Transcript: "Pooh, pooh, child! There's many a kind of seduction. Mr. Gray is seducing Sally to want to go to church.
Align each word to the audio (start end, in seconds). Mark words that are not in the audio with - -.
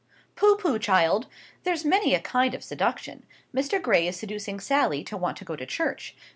"Pooh, 0.35 0.57
pooh, 0.57 0.79
child! 0.79 1.27
There's 1.63 1.85
many 1.85 2.15
a 2.15 2.19
kind 2.19 2.55
of 2.55 2.63
seduction. 2.63 3.23
Mr. 3.55 3.79
Gray 3.79 4.07
is 4.07 4.17
seducing 4.17 4.59
Sally 4.59 5.03
to 5.03 5.15
want 5.15 5.37
to 5.37 5.45
go 5.45 5.55
to 5.55 5.63
church. 5.67 6.15